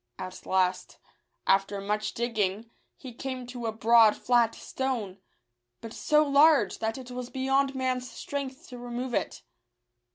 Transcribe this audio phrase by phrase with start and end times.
[0.17, 0.97] At last,
[1.45, 5.19] after much digging, he came to a broad, flat stone,
[5.79, 9.43] but so large, that it was beyond man's strength to remove it.